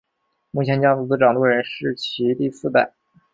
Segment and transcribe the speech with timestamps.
[0.49, 2.95] 目前家族的掌舵人是其第四代。